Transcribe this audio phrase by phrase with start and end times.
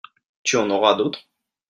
[0.41, 1.29] Tu en auras d'autres?